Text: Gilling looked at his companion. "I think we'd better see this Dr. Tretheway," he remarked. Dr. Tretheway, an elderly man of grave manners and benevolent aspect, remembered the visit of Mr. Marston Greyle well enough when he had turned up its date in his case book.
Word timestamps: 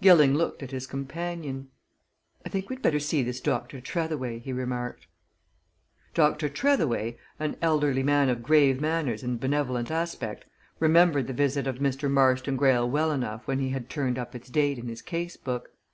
Gilling 0.00 0.32
looked 0.34 0.62
at 0.62 0.70
his 0.70 0.86
companion. 0.86 1.68
"I 2.46 2.48
think 2.48 2.70
we'd 2.70 2.80
better 2.80 2.98
see 2.98 3.22
this 3.22 3.42
Dr. 3.42 3.78
Tretheway," 3.78 4.38
he 4.38 4.50
remarked. 4.50 5.06
Dr. 6.14 6.48
Tretheway, 6.48 7.18
an 7.38 7.58
elderly 7.60 8.02
man 8.02 8.30
of 8.30 8.42
grave 8.42 8.80
manners 8.80 9.22
and 9.22 9.38
benevolent 9.38 9.90
aspect, 9.90 10.46
remembered 10.80 11.26
the 11.26 11.34
visit 11.34 11.66
of 11.66 11.76
Mr. 11.76 12.10
Marston 12.10 12.56
Greyle 12.56 12.88
well 12.88 13.12
enough 13.12 13.46
when 13.46 13.58
he 13.58 13.68
had 13.68 13.90
turned 13.90 14.18
up 14.18 14.34
its 14.34 14.48
date 14.48 14.78
in 14.78 14.88
his 14.88 15.02
case 15.02 15.36
book. 15.36 15.68